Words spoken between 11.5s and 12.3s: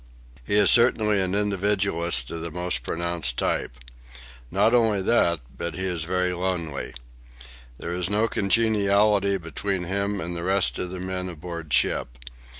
ship.